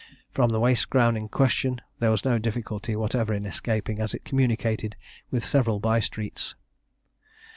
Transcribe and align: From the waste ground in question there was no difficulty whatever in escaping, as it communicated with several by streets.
From 0.33 0.49
the 0.49 0.59
waste 0.59 0.89
ground 0.89 1.15
in 1.15 1.27
question 1.29 1.79
there 1.99 2.09
was 2.09 2.25
no 2.25 2.39
difficulty 2.39 2.95
whatever 2.95 3.35
in 3.35 3.45
escaping, 3.45 3.99
as 3.99 4.15
it 4.15 4.25
communicated 4.25 4.95
with 5.29 5.45
several 5.45 5.79
by 5.79 5.99
streets. 5.99 6.55